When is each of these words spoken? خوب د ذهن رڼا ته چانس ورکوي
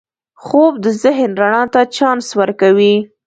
خوب 0.43 0.73
د 0.83 0.85
ذهن 1.03 1.31
رڼا 1.41 1.63
ته 1.73 1.81
چانس 1.95 2.27
ورکوي 2.39 2.95